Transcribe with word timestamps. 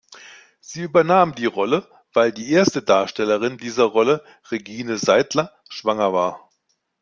Sie 0.61 0.81
übernahm 0.81 1.35
die 1.35 1.45
Rolle, 1.45 1.87
weil 2.11 2.31
die 2.31 2.49
erste 2.51 2.81
Darstellerin 2.81 3.59
dieser 3.59 3.83
Rolle, 3.83 4.23
Regine 4.49 4.97
Seidler, 4.97 5.53
schwanger 5.69 6.11
war. 6.11 6.49